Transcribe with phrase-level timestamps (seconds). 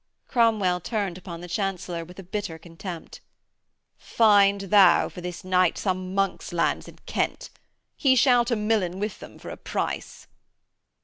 [0.27, 3.21] Cromwell turned upon the Chancellor with a bitter contempt.
[3.99, 7.51] 'Find thou for this knight some monk's lands in Kent.
[7.95, 10.25] He shall to Milan with them for a price.'